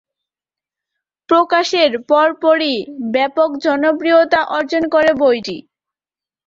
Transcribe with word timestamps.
প্রকাশের 1.29 1.91
পরপরই 2.09 2.75
ব্যাপক 3.13 3.49
জনপ্রিয়তা 3.65 4.41
অর্জন 4.57 4.83
করে 4.93 5.11
বইটি। 5.21 5.57